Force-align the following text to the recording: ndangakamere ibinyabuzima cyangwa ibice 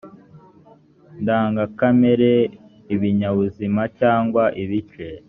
ndangakamere 1.21 2.31
ibinyabuzima 2.93 3.81
cyangwa 3.99 4.43
ibice 4.63 5.07